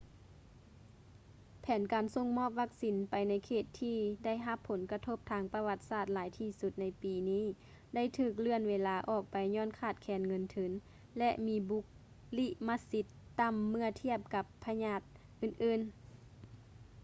[1.61, 7.45] ແຜນການສົ່ງມອບວັກຊີນໄປໃນເຂດທີ່ໄດ້ຮັບຜົນກະທົບທາງປະຫວັດສາດຫຼາຍທີ່ສຸດໃນປີນີ້
[7.95, 10.71] ໄດ້ຖືກເລື່ອນເວລາອອກໄປຍ້ອນຂາດແຄນເງິນທຶນ
[11.17, 11.79] ແລະ ມີບຸ
[12.37, 13.05] ລິມະສິດ
[13.39, 15.01] ຕໍ່າເມື່ອທຽບກັບພະຍາດ
[15.41, 15.91] ອື່ນໆ